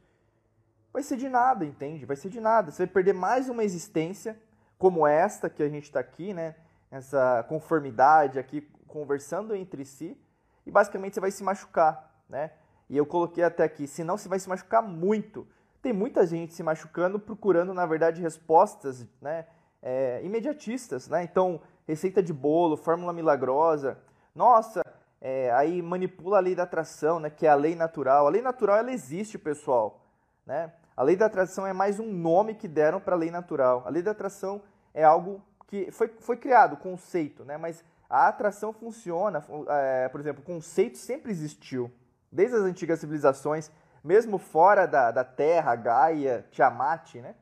[0.92, 2.06] vai ser de nada, entende?
[2.06, 2.72] Vai ser de nada.
[2.72, 4.40] Você vai perder mais uma existência
[4.78, 6.56] como esta que a gente está aqui, né?
[6.90, 10.18] Essa conformidade aqui, conversando entre si.
[10.66, 12.52] E basicamente você vai se machucar, né?
[12.90, 15.48] E eu coloquei até aqui, senão você vai se machucar muito
[15.82, 19.48] tem muita gente se machucando procurando, na verdade, respostas né,
[19.82, 21.08] é, imediatistas.
[21.08, 21.24] Né?
[21.24, 23.98] Então, receita de bolo, fórmula milagrosa.
[24.36, 24.82] Nossa,
[25.22, 28.26] é, aí manipula a lei da atração, né, que é a lei natural.
[28.26, 30.04] A lei natural ela existe, pessoal.
[30.46, 30.74] Né?
[30.98, 33.84] A lei da atração é mais um nome que deram para a lei natural.
[33.86, 37.56] A lei da atração é algo que foi, foi criado, conceito, né?
[37.56, 39.46] mas a atração funciona.
[39.70, 41.92] É, por exemplo, o conceito sempre existiu.
[42.32, 43.70] Desde as antigas civilizações,
[44.04, 47.36] mesmo fora da, da Terra, Gaia, Tiamat, né?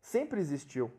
[0.00, 0.90] Sempre existiu.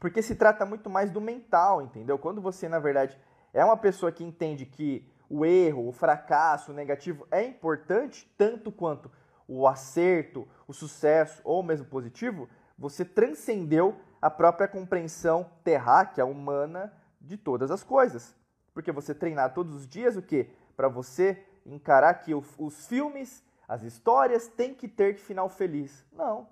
[0.00, 2.18] Porque se trata muito mais do mental, entendeu?
[2.18, 3.18] Quando você, na verdade,
[3.52, 8.72] é uma pessoa que entende que o erro, o fracasso, o negativo é importante tanto
[8.72, 9.10] quanto
[9.46, 17.36] o acerto, o sucesso ou mesmo positivo, você transcendeu a própria compreensão terráquea, humana de
[17.36, 18.34] todas as coisas.
[18.74, 20.50] Porque você treinar todos os dias o quê?
[20.76, 26.06] Para você encarar que os filmes as histórias têm que ter final feliz.
[26.10, 26.48] Não.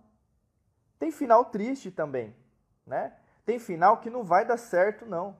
[0.98, 2.36] Tem final triste também,
[2.86, 3.14] né?
[3.44, 5.34] Tem final que não vai dar certo, não.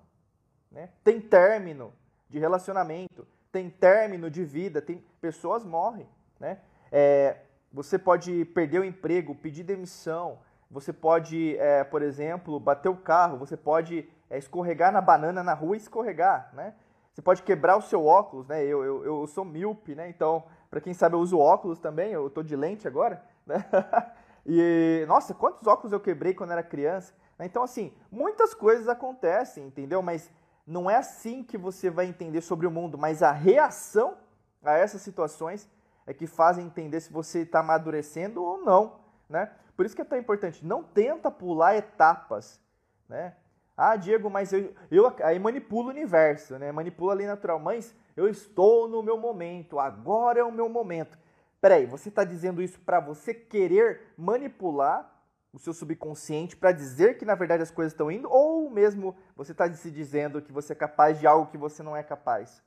[0.71, 0.91] Né?
[1.05, 1.93] Tem término
[2.29, 6.09] de relacionamento, tem término de vida, tem pessoas morrem,
[6.39, 6.59] né?
[6.91, 7.39] É,
[7.73, 10.39] você pode perder o emprego, pedir demissão,
[10.71, 15.55] você pode, é, por exemplo, bater o carro, você pode é, escorregar na banana na
[15.55, 16.75] rua e escorregar, né?
[17.13, 18.63] Você pode quebrar o seu óculos, né?
[18.63, 20.09] Eu, eu, eu sou míope, né?
[20.09, 23.65] Então para quem sabe, eu uso óculos também, eu tô de lente agora, né?
[24.45, 27.15] e, nossa, quantos óculos eu quebrei quando era criança.
[27.39, 27.47] Né?
[27.47, 30.03] Então, assim, muitas coisas acontecem, entendeu?
[30.03, 30.31] Mas
[30.67, 34.17] não é assim que você vai entender sobre o mundo, mas a reação
[34.63, 35.71] a essas situações
[36.07, 39.51] é que fazem entender se você está amadurecendo ou não, né?
[39.77, 42.61] Por isso que é tão importante, não tenta pular etapas,
[43.09, 43.35] né?
[43.77, 46.73] Ah, Diego, mas eu, eu aí manipulo o universo, né?
[46.73, 47.59] Manipula a lei natural.
[47.59, 51.19] Mas eu estou no meu momento, agora é o meu momento.
[51.61, 55.16] Peraí, você está dizendo isso para você querer manipular
[55.57, 59.53] o seu subconsciente para dizer que na verdade as coisas estão indo, ou mesmo você
[59.53, 62.63] está se dizendo que você é capaz de algo que você não é capaz,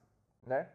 [0.46, 0.68] né?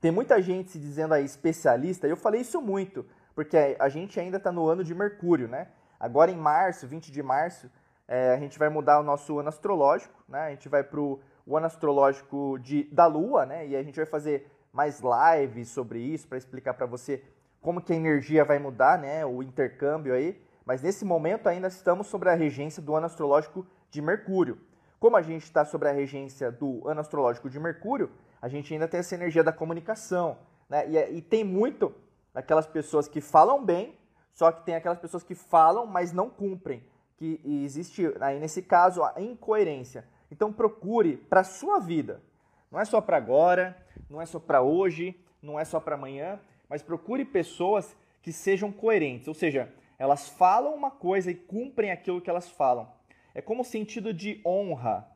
[0.00, 4.18] Tem muita gente se dizendo aí especialista, e eu falei isso muito, porque a gente
[4.18, 5.68] ainda está no ano de Mercúrio, né?
[6.00, 7.70] Agora em março, 20 de março,
[8.08, 10.46] é, a gente vai mudar o nosso ano astrológico, né?
[10.46, 11.20] A gente vai para o
[11.52, 13.68] ano astrológico de, da Lua, né?
[13.68, 17.22] E a gente vai fazer mais lives sobre isso para explicar para você
[17.60, 19.24] como que a energia vai mudar, né?
[19.24, 20.47] O intercâmbio aí.
[20.68, 24.60] Mas nesse momento ainda estamos sobre a regência do ano astrológico de Mercúrio.
[25.00, 28.86] Como a gente está sobre a regência do ano astrológico de Mercúrio, a gente ainda
[28.86, 30.36] tem essa energia da comunicação,
[30.68, 30.86] né?
[30.86, 31.94] E, e tem muito
[32.34, 33.96] aquelas pessoas que falam bem,
[34.34, 36.84] só que tem aquelas pessoas que falam, mas não cumprem
[37.16, 40.04] que existe aí nesse caso a incoerência.
[40.30, 42.20] Então procure para a sua vida.
[42.70, 43.74] Não é só para agora,
[44.10, 48.70] não é só para hoje, não é só para amanhã, mas procure pessoas que sejam
[48.70, 52.88] coerentes, ou seja, elas falam uma coisa e cumprem aquilo que elas falam.
[53.34, 55.06] é como o sentido de honra,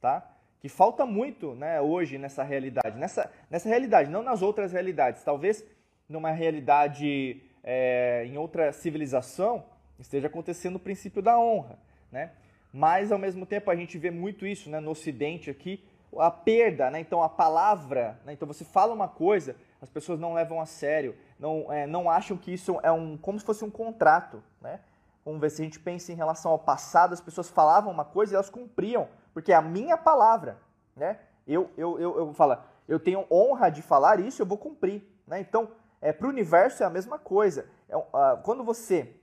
[0.00, 0.28] tá?
[0.60, 5.22] Que falta muito, né, hoje nessa realidade, nessa, nessa realidade, não nas outras realidades.
[5.22, 5.64] Talvez
[6.08, 9.64] numa realidade é, em outra civilização
[9.98, 11.78] esteja acontecendo o princípio da honra,
[12.10, 12.32] né?
[12.72, 15.82] Mas ao mesmo tempo a gente vê muito isso, né, no Ocidente aqui,
[16.18, 17.00] a perda, né?
[17.00, 18.32] Então a palavra, né?
[18.32, 22.36] então você fala uma coisa, as pessoas não levam a sério, não, é, não acham
[22.36, 24.80] que isso é um como se fosse um contrato, né?
[25.24, 28.32] Vamos ver se a gente pensa em relação ao passado, as pessoas falavam uma coisa
[28.32, 30.58] e elas cumpriam, porque é a minha palavra,
[30.94, 31.18] né?
[31.46, 35.40] Eu, eu, eu, eu falo, eu tenho honra de falar isso, eu vou cumprir, né?
[35.40, 37.66] Então, é, para o universo é a mesma coisa.
[37.88, 38.04] É, uh,
[38.42, 39.16] quando você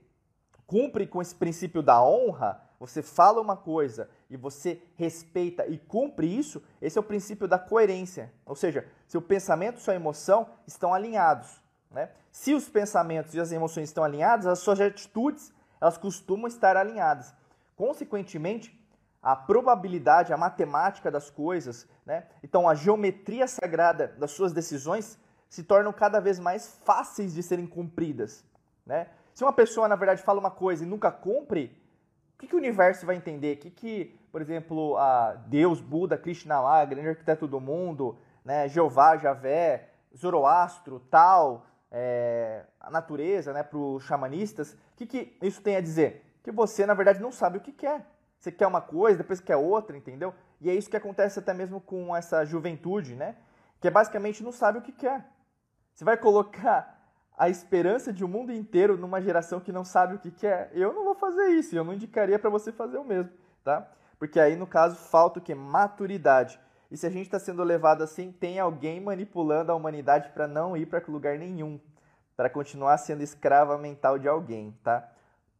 [0.66, 6.26] cumpre com esse princípio da honra, você fala uma coisa e você respeita e cumpre
[6.26, 8.32] isso, esse é o princípio da coerência.
[8.44, 11.67] Ou seja, seu pensamento e sua emoção estão alinhados.
[11.90, 12.10] Né?
[12.30, 17.32] Se os pensamentos e as emoções estão alinhados, as suas atitudes elas costumam estar alinhadas.
[17.76, 18.76] Consequentemente,
[19.22, 22.24] a probabilidade, a matemática das coisas, né?
[22.42, 27.66] então a geometria sagrada das suas decisões se tornam cada vez mais fáceis de serem
[27.66, 28.44] cumpridas.
[28.84, 29.08] Né?
[29.34, 31.80] Se uma pessoa, na verdade, fala uma coisa e nunca cumpre,
[32.34, 33.56] o que, que o universo vai entender?
[33.56, 38.68] O que, que por exemplo, a Deus, Buda, Krishna lá, grande arquiteto do mundo, né?
[38.68, 45.62] Jeová, Javé, Zoroastro, tal, é, a natureza, né, para os xamanistas, o que, que isso
[45.62, 46.24] tem a dizer?
[46.42, 48.06] Que você, na verdade, não sabe o que quer.
[48.38, 50.34] Você quer uma coisa, depois quer outra, entendeu?
[50.60, 53.36] E é isso que acontece até mesmo com essa juventude, né?
[53.80, 55.24] Que é basicamente não sabe o que quer.
[55.92, 56.96] Você vai colocar
[57.36, 60.70] a esperança de um mundo inteiro numa geração que não sabe o que quer?
[60.72, 63.32] Eu não vou fazer isso, eu não indicaria para você fazer o mesmo,
[63.64, 63.88] tá?
[64.18, 65.54] Porque aí, no caso, falta o que?
[65.54, 66.60] Maturidade.
[66.90, 70.76] E se a gente está sendo levado assim, tem alguém manipulando a humanidade para não
[70.76, 71.78] ir para lugar nenhum,
[72.36, 75.06] para continuar sendo escrava mental de alguém, tá?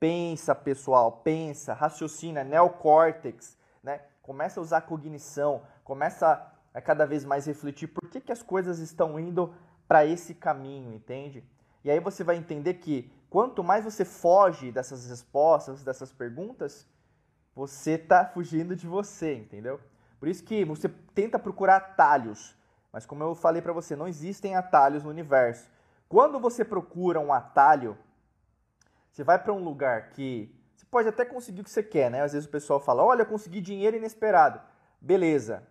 [0.01, 4.01] Pensa, pessoal, pensa, raciocina, neocórtex, né?
[4.23, 8.43] Começa a usar a cognição, começa a cada vez mais refletir por que, que as
[8.43, 9.53] coisas estão indo
[9.87, 11.45] para esse caminho, entende?
[11.85, 16.87] E aí você vai entender que quanto mais você foge dessas respostas, dessas perguntas,
[17.55, 19.81] você está fugindo de você, entendeu?
[20.19, 22.57] Por isso que você tenta procurar atalhos,
[22.93, 25.71] mas como eu falei para você, não existem atalhos no universo.
[26.09, 27.97] Quando você procura um atalho,
[29.13, 32.23] você vai para um lugar que você pode até conseguir o que você quer, né?
[32.23, 34.61] Às vezes o pessoal fala: "Olha, eu consegui dinheiro inesperado".
[35.01, 35.63] Beleza.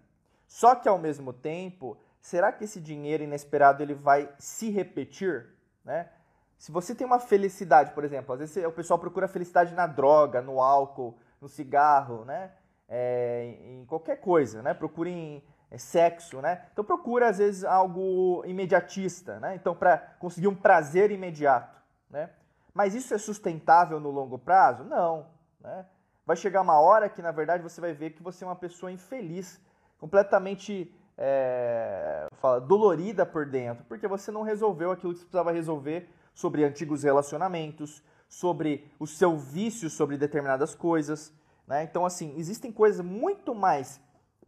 [0.46, 5.50] Só que ao mesmo tempo, será que esse dinheiro inesperado ele vai se repetir,
[5.84, 6.10] né?
[6.58, 10.42] Se você tem uma felicidade, por exemplo, às vezes o pessoal procura felicidade na droga,
[10.42, 12.52] no álcool, no cigarro, né?
[12.88, 14.74] É, em qualquer coisa, né?
[14.74, 16.66] Procurem é, sexo, né?
[16.72, 19.56] Então procura às vezes algo imediatista, né?
[19.56, 22.30] Então para conseguir um prazer imediato, né?
[22.74, 24.84] Mas isso é sustentável no longo prazo?
[24.84, 25.28] Não,
[25.60, 25.86] né?
[26.26, 28.92] Vai chegar uma hora que na verdade você vai ver que você é uma pessoa
[28.92, 29.60] infeliz,
[30.00, 36.10] completamente é, fala, dolorida por dentro, porque você não resolveu aquilo que você precisava resolver
[36.34, 41.34] sobre antigos relacionamentos, sobre o seu vício sobre determinadas coisas,
[41.68, 41.84] né?
[41.84, 44.00] Então, assim, existem coisas muito mais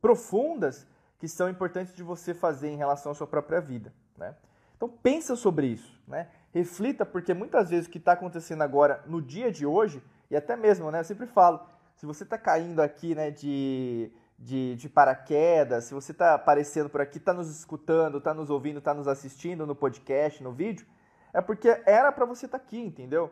[0.02, 0.88] profundas
[1.20, 3.94] que são importantes de você fazer em relação à sua própria vida.
[4.18, 4.34] Né?
[4.78, 6.00] Então, pensa sobre isso.
[6.08, 6.30] Né?
[6.54, 10.02] Reflita, porque muitas vezes o que está acontecendo agora, no dia de hoje,
[10.32, 11.60] e até mesmo, né, eu sempre falo,
[11.96, 17.02] se você está caindo aqui né, de, de, de paraquedas, se você está aparecendo por
[17.02, 20.88] aqui, está nos escutando, está nos ouvindo, está nos assistindo no podcast, no vídeo,
[21.34, 23.30] é porque era para você estar tá aqui, entendeu?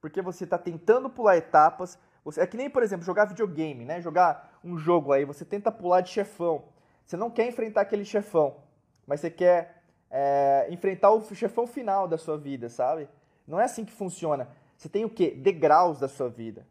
[0.00, 4.00] Porque você está tentando pular etapas, você, é que nem, por exemplo, jogar videogame, né?
[4.00, 6.64] Jogar um jogo aí, você tenta pular de chefão.
[7.04, 8.56] Você não quer enfrentar aquele chefão,
[9.06, 13.08] mas você quer é, enfrentar o chefão final da sua vida, sabe?
[13.46, 14.48] Não é assim que funciona.
[14.76, 15.30] Você tem o quê?
[15.30, 16.66] Degraus da sua vida.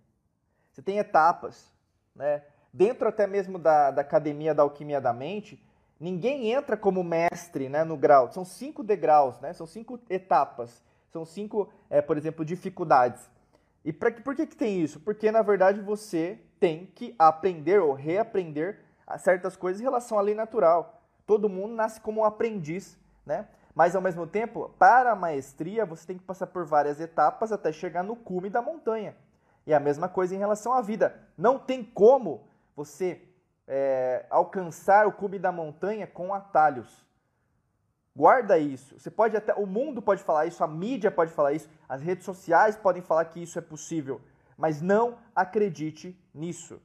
[0.72, 1.74] Você tem etapas,
[2.16, 2.44] né?
[2.72, 5.60] Dentro até mesmo da, da academia da alquimia da mente,
[6.00, 8.32] ninguém entra como mestre né, no grau.
[8.32, 9.54] São cinco degraus, né?
[9.54, 10.84] São cinco etapas.
[11.10, 13.28] São cinco, é, por exemplo, dificuldades.
[13.88, 15.00] E pra, por que, que tem isso?
[15.00, 18.82] Porque, na verdade, você tem que aprender ou reaprender
[19.18, 21.02] certas coisas em relação à lei natural.
[21.26, 23.48] Todo mundo nasce como um aprendiz, né?
[23.74, 27.72] Mas, ao mesmo tempo, para a maestria, você tem que passar por várias etapas até
[27.72, 29.16] chegar no cume da montanha.
[29.66, 31.18] E a mesma coisa em relação à vida.
[31.38, 32.46] Não tem como
[32.76, 33.22] você
[33.66, 37.07] é, alcançar o cume da montanha com atalhos.
[38.18, 38.98] Guarda isso.
[38.98, 42.26] Você pode até, o mundo pode falar isso, a mídia pode falar isso, as redes
[42.26, 44.20] sociais podem falar que isso é possível,
[44.58, 46.82] mas não acredite nisso.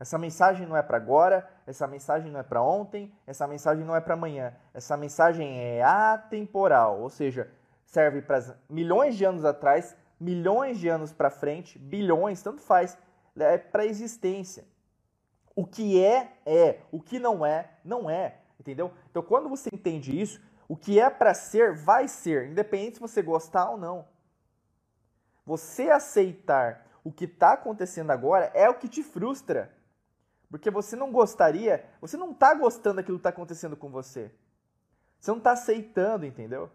[0.00, 3.94] Essa mensagem não é para agora, essa mensagem não é para ontem, essa mensagem não
[3.94, 4.52] é para amanhã.
[4.74, 7.48] Essa mensagem é atemporal, ou seja,
[7.84, 12.98] serve para milhões de anos atrás, milhões de anos para frente, bilhões, tanto faz.
[13.38, 14.64] é para a existência.
[15.54, 16.80] O que é, é.
[16.90, 18.38] O que não é, não é.
[18.58, 18.92] Entendeu?
[19.08, 23.22] Então, quando você entende isso, o que é para ser, vai ser, independente se você
[23.22, 24.06] gostar ou não.
[25.46, 29.74] Você aceitar o que está acontecendo agora é o que te frustra.
[30.50, 34.30] Porque você não gostaria, você não está gostando daquilo que está acontecendo com você.
[35.18, 36.70] Você não está aceitando, entendeu?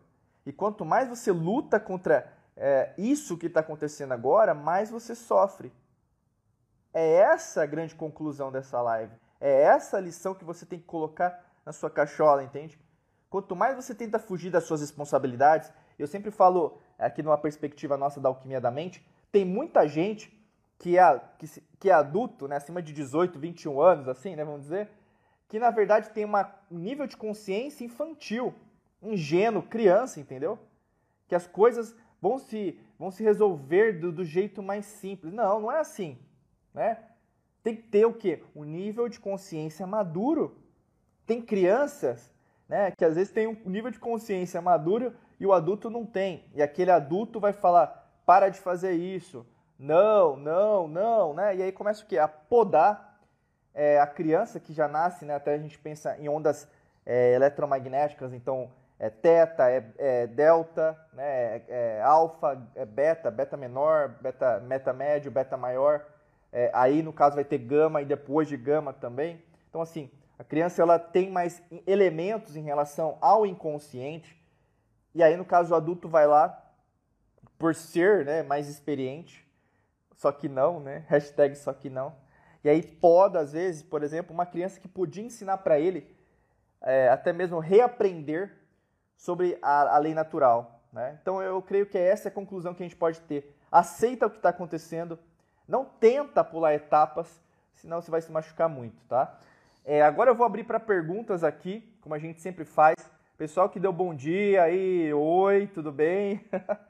[0.46, 5.72] E quanto mais você luta contra é, isso que está acontecendo agora, mais você sofre.
[6.94, 9.14] É essa a grande conclusão dessa live.
[9.40, 12.80] É essa a lição que você tem que colocar na sua cachola, entende?
[13.34, 18.22] Quanto mais você tenta fugir das suas responsabilidades, eu sempre falo aqui numa perspectiva nossa
[18.22, 20.32] da alquimia da mente, tem muita gente
[20.78, 21.48] que é, que,
[21.80, 24.88] que é adulto, né, acima de 18, 21 anos, assim, né, vamos dizer,
[25.50, 28.54] que na verdade tem uma, um nível de consciência infantil,
[29.02, 30.60] ingênuo, criança, entendeu?
[31.28, 35.34] Que as coisas vão se, vão se resolver do, do jeito mais simples.
[35.34, 36.20] Não, não é assim,
[36.72, 37.00] né?
[37.64, 38.44] Tem que ter o quê?
[38.56, 40.56] Um nível de consciência maduro.
[41.26, 42.33] Tem crianças,
[42.68, 46.46] né, que às vezes tem um nível de consciência maduro e o adulto não tem.
[46.54, 49.46] E aquele adulto vai falar: "Para de fazer isso".
[49.78, 51.56] Não, não, não, né?
[51.56, 52.18] E aí começa o quê?
[52.18, 53.14] A podar
[53.74, 56.70] é, a criança que já nasce, né, até a gente pensa em ondas
[57.06, 63.58] é, eletromagnéticas, então é teta, é, é delta, né, é, é alfa, é beta, beta
[63.58, 66.06] menor, beta, meta médio, beta maior.
[66.52, 69.44] É, aí no caso vai ter gama e depois de gama também.
[69.70, 70.10] Então assim,
[70.44, 74.40] a criança ela tem mais elementos em relação ao inconsciente.
[75.16, 76.60] E aí no caso o adulto vai lá
[77.58, 79.48] por ser, né, mais experiente,
[80.16, 81.06] só que não, né?
[81.10, 82.14] Hashtag só que não
[82.64, 86.16] e aí pode, às vezes, por exemplo, uma criança que podia ensinar para ele
[86.82, 88.56] é, até mesmo reaprender
[89.18, 90.82] sobre a, a lei natural.
[90.92, 91.18] Né?
[91.22, 93.54] Então eu creio que essa é a conclusão que a gente pode ter.
[93.70, 95.20] Aceita o que está acontecendo,
[95.68, 97.42] não tenta pular etapas,
[97.74, 99.38] senão você vai se machucar muito, tá?
[99.86, 102.96] É, agora eu vou abrir para perguntas aqui, como a gente sempre faz.
[103.38, 106.46] Pessoal que deu bom dia aí, oi, tudo bem?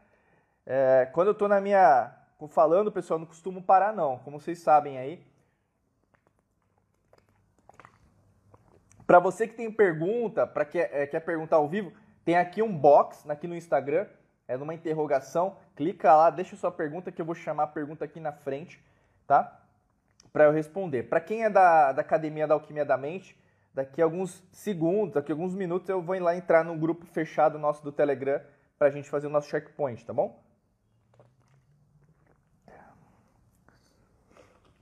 [0.64, 2.16] é, quando eu estou na minha
[2.50, 5.26] falando, pessoal, não costumo parar não, como vocês sabem aí.
[9.08, 11.92] Para você que tem pergunta, para que é, quer perguntar ao vivo,
[12.24, 14.06] tem aqui um box aqui no Instagram,
[14.48, 15.58] é numa interrogação.
[15.76, 18.84] Clica lá, deixa sua pergunta que eu vou chamar a pergunta aqui na frente,
[19.26, 19.63] tá?
[20.34, 21.04] Para eu responder.
[21.04, 23.38] Para quem é da, da Academia da Alquimia da Mente,
[23.74, 27.58] daqui a alguns segundos, daqui a alguns minutos eu vou lá entrar no grupo fechado
[27.58, 28.42] nosso do Telegram
[28.78, 30.44] para a gente fazer o nosso checkpoint, tá bom?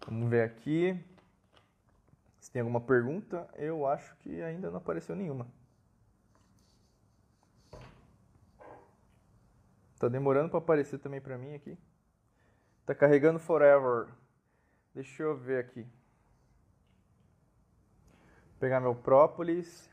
[0.07, 0.99] Vamos ver aqui.
[2.39, 5.47] Se tem alguma pergunta, eu acho que ainda não apareceu nenhuma.
[9.99, 11.77] Tá demorando para aparecer também para mim aqui.
[12.85, 14.07] Tá carregando forever.
[14.93, 15.83] Deixa eu ver aqui.
[18.13, 19.89] Vou pegar meu própolis.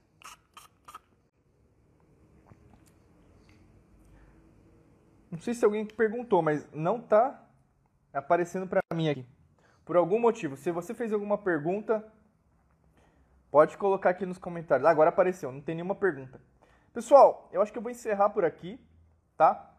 [5.31, 7.47] Não sei se alguém perguntou, mas não tá
[8.13, 9.27] aparecendo para mim aqui.
[9.85, 10.57] Por algum motivo.
[10.57, 12.05] Se você fez alguma pergunta,
[13.51, 14.87] Pode colocar aqui nos comentários.
[14.87, 16.39] Ah, agora apareceu, não tem nenhuma pergunta.
[16.93, 18.79] Pessoal, eu acho que eu vou encerrar por aqui,
[19.37, 19.75] tá?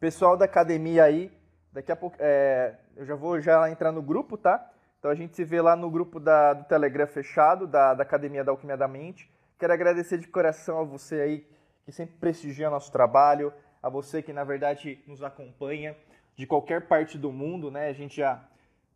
[0.00, 1.30] Pessoal da academia aí,
[1.74, 4.70] daqui a pouco é, eu já vou já entrar no grupo, tá?
[4.98, 8.44] Então a gente se vê lá no grupo da, do Telegram fechado, da, da Academia
[8.44, 9.28] da Alquimia da Mente.
[9.58, 11.46] Quero agradecer de coração a você aí
[11.84, 15.94] que sempre prestigia nosso trabalho, a você que na verdade nos acompanha
[16.36, 17.88] de qualquer parte do mundo, né?
[17.88, 18.42] A gente já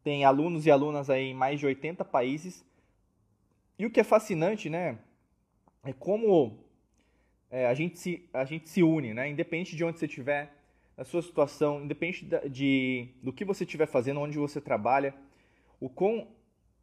[0.02, 2.64] tem alunos e alunas aí em mais de 80 países.
[3.78, 4.98] E o que é fascinante, né,
[5.84, 6.58] é como
[7.50, 9.28] é, a, gente se, a gente se une, né?
[9.28, 10.52] Independente de onde você estiver,
[10.98, 15.14] da sua situação, independente de, de, do que você estiver fazendo, onde você trabalha,
[15.78, 16.26] o com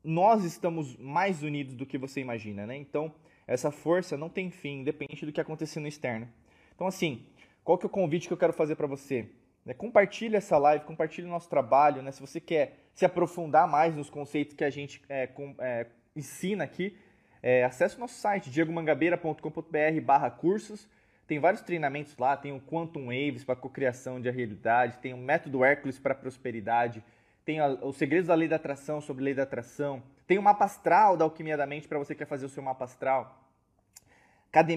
[0.01, 2.78] nós estamos mais unidos do que você imagina, né?
[2.78, 3.13] Então,
[3.45, 6.30] essa força não tem fim, independente do que acontecer no externo.
[6.74, 7.26] Então, assim,
[7.61, 9.28] qual que é o convite que eu quero fazer para você?
[9.68, 12.13] É, compartilhe essa live, compartilhe o nosso trabalho, né?
[12.13, 16.63] Se você quer se aprofundar mais nos conceitos que a gente é, com, é, ensina
[16.63, 16.95] aqui,
[17.43, 20.88] é, acesse o nosso site, diegomangabeira.com.br barra cursos.
[21.28, 25.63] Tem vários treinamentos lá, tem o Quantum Waves para cocriação de realidade, tem o Método
[25.63, 27.03] Hércules para prosperidade,
[27.43, 31.17] tem os segredos da lei da atração sobre lei da atração, tem o mapa astral
[31.17, 33.45] da alquimia da mente para você que quer fazer o seu mapa astral.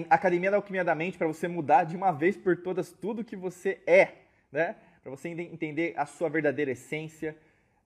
[0.09, 3.35] Academia da Alquimia da Mente para você mudar de uma vez por todas tudo que
[3.37, 4.09] você é,
[4.51, 4.75] né?
[5.01, 7.37] Para você entender a sua verdadeira essência,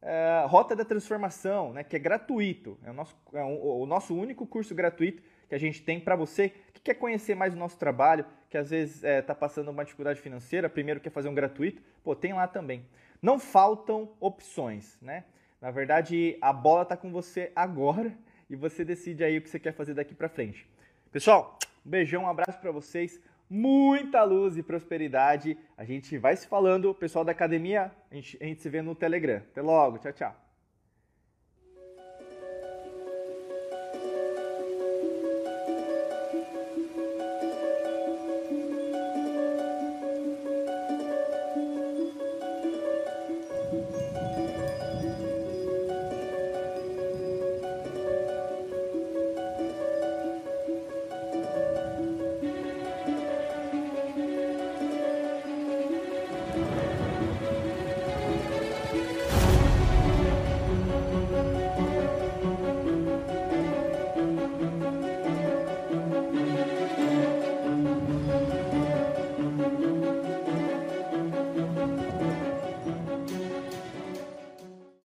[0.01, 2.79] é, Rota da Transformação, né, que é gratuito.
[2.83, 6.49] É o nosso, é o nosso único curso gratuito que a gente tem para você
[6.73, 9.83] que quer conhecer mais o nosso trabalho, que às vezes está é, tá passando uma
[9.83, 12.85] dificuldade financeira, primeiro quer fazer um gratuito, pô, tem lá também.
[13.21, 15.23] Não faltam opções, né?
[15.61, 18.13] Na verdade, a bola está com você agora
[18.49, 20.67] e você decide aí o que você quer fazer daqui para frente.
[21.11, 23.21] Pessoal, um beijão, um abraço para vocês.
[23.49, 25.57] Muita luz e prosperidade.
[25.77, 26.93] A gente vai se falando.
[26.93, 29.37] Pessoal da academia, a gente, a gente se vê no Telegram.
[29.37, 29.99] Até logo.
[29.99, 30.42] Tchau, tchau.